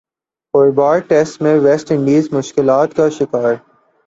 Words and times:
Hobart 0.53 1.07
test 1.09 1.41
میں 1.41 1.53
West 1.59 1.91
Indies 1.91 2.27
مشکلات 2.31 2.95
کا 2.95 3.09
شکار 3.09 3.53